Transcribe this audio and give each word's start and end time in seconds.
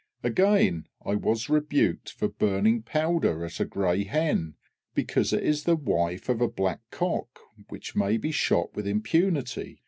Again, 0.23 0.87
I 1.05 1.13
was 1.13 1.47
rebuked 1.47 2.09
for 2.13 2.27
burning 2.27 2.81
powder 2.81 3.45
at 3.45 3.59
a 3.59 3.65
grey 3.65 4.03
hen, 4.03 4.55
because 4.95 5.31
it 5.31 5.43
is 5.43 5.65
the 5.65 5.75
wife 5.75 6.27
of 6.27 6.41
a 6.41 6.47
black 6.49 6.79
cock, 6.89 7.37
which 7.69 7.95
may 7.95 8.17
be 8.17 8.31
shot 8.31 8.75
with 8.75 8.87
impunity. 8.87 9.77